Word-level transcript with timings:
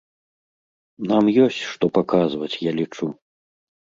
Нам 1.11 1.25
ёсць 1.43 1.59
што 1.73 1.85
паказваць, 1.97 2.59
я 2.69 2.73
лічу. 2.79 3.07